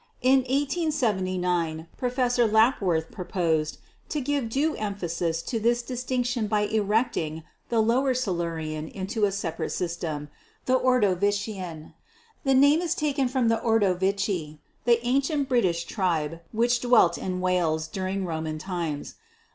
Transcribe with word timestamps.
In 0.23 0.39
1879 0.39 1.87
Professor 1.95 2.47
Lapworth 2.47 3.11
pro 3.11 3.23
posed 3.23 3.77
to 4.09 4.19
give 4.19 4.49
due 4.49 4.75
emphasis 4.77 5.43
to 5.43 5.59
this 5.59 5.83
distinction 5.83 6.47
by 6.47 6.61
erecting 6.61 7.43
the 7.69 7.81
Lower 7.81 8.15
Silurian 8.15 8.87
into 8.87 9.25
a 9.25 9.31
separate 9.31 9.69
system, 9.69 10.29
the 10.65 10.73
'Ordovician.' 10.79 11.93
The 12.43 12.55
name 12.55 12.81
is 12.81 12.95
taken 12.95 13.27
from 13.27 13.47
the 13.47 13.57
'Ordovici,' 13.63 14.57
an 14.87 14.95
ancient 15.03 15.47
British 15.47 15.83
tribe 15.85 16.41
which 16.51 16.79
dwelt 16.79 17.19
in 17.19 17.39
Wales 17.39 17.87
during 17.87 18.25
Roman 18.25 18.57
times. 18.57 19.13